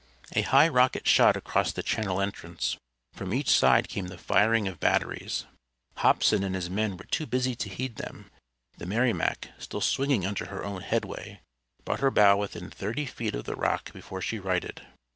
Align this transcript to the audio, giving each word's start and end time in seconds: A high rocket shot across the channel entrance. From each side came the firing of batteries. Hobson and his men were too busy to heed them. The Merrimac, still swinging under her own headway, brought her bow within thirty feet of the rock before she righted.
A 0.33 0.41
high 0.41 0.67
rocket 0.67 1.07
shot 1.07 1.37
across 1.37 1.71
the 1.71 1.83
channel 1.83 2.19
entrance. 2.21 2.75
From 3.13 3.35
each 3.35 3.51
side 3.51 3.87
came 3.87 4.07
the 4.07 4.17
firing 4.17 4.67
of 4.67 4.79
batteries. 4.79 5.45
Hobson 5.97 6.43
and 6.43 6.55
his 6.55 6.71
men 6.71 6.97
were 6.97 7.05
too 7.05 7.27
busy 7.27 7.53
to 7.57 7.69
heed 7.69 7.97
them. 7.97 8.31
The 8.79 8.87
Merrimac, 8.87 9.49
still 9.59 9.79
swinging 9.79 10.25
under 10.25 10.45
her 10.45 10.65
own 10.65 10.81
headway, 10.81 11.41
brought 11.85 11.99
her 11.99 12.09
bow 12.09 12.35
within 12.37 12.71
thirty 12.71 13.05
feet 13.05 13.35
of 13.35 13.43
the 13.45 13.55
rock 13.55 13.93
before 13.93 14.21
she 14.23 14.39
righted. 14.39 14.81